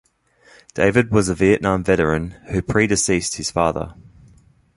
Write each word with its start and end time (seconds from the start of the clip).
David 0.73 1.11
was 1.11 1.29
a 1.29 1.35
Vietnam 1.35 1.83
veteran 1.83 2.31
who 2.49 2.63
predeceased 2.63 3.35
his 3.35 3.51
father. 3.51 3.93